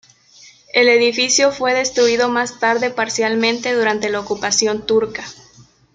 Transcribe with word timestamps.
El 0.73 0.89
edificio 0.89 1.51
fue 1.51 1.75
destruido 1.75 2.27
más 2.27 2.59
tarde 2.59 2.89
parcialmente 2.89 3.71
durante 3.75 4.09
la 4.09 4.19
ocupación 4.19 4.83
turca. 4.87 5.23